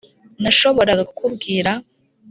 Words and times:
nashoboraga 0.41 1.03
kukubwira 1.09 1.71